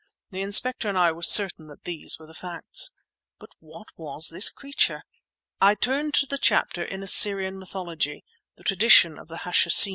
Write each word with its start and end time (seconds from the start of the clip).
The 0.31 0.41
inspector 0.41 0.89
and 0.89 0.97
I 0.97 1.11
were 1.11 1.21
certain 1.21 1.67
that 1.67 1.83
these 1.83 2.17
were 2.17 2.25
the 2.25 2.33
facts. 2.33 2.89
But 3.37 3.51
what 3.59 3.89
was 3.95 4.29
this 4.29 4.49
creature? 4.49 5.03
I 5.61 5.75
turned 5.75 6.15
to 6.15 6.25
the 6.25 6.39
chapter 6.39 6.83
in 6.83 7.03
"Assyrian 7.03 7.59
Mythology"—"The 7.59 8.63
Tradition 8.63 9.19
of 9.19 9.27
the 9.27 9.41
Hashishin." 9.45 9.89